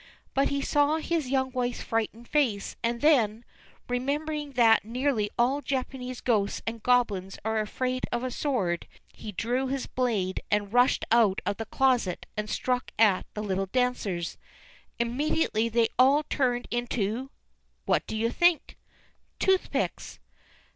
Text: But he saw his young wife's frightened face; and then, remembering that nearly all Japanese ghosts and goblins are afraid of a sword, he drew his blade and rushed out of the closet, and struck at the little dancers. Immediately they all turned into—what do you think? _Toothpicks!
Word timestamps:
But 0.33 0.49
he 0.49 0.63
saw 0.63 0.97
his 0.97 1.29
young 1.29 1.51
wife's 1.51 1.83
frightened 1.83 2.27
face; 2.27 2.75
and 2.81 3.01
then, 3.01 3.45
remembering 3.87 4.53
that 4.53 4.83
nearly 4.83 5.29
all 5.37 5.61
Japanese 5.61 6.21
ghosts 6.21 6.59
and 6.65 6.81
goblins 6.81 7.37
are 7.45 7.59
afraid 7.59 8.05
of 8.11 8.23
a 8.23 8.31
sword, 8.31 8.87
he 9.13 9.31
drew 9.31 9.67
his 9.67 9.85
blade 9.85 10.41
and 10.49 10.73
rushed 10.73 11.05
out 11.11 11.39
of 11.45 11.57
the 11.57 11.67
closet, 11.67 12.25
and 12.35 12.49
struck 12.49 12.89
at 12.97 13.27
the 13.35 13.43
little 13.43 13.67
dancers. 13.67 14.39
Immediately 14.97 15.69
they 15.69 15.89
all 15.99 16.23
turned 16.31 16.67
into—what 16.71 18.07
do 18.07 18.17
you 18.17 18.31
think? 18.31 18.79
_Toothpicks! 19.39 20.17